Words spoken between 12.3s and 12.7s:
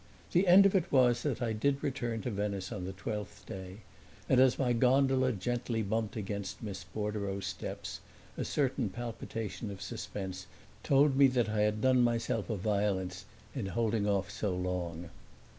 a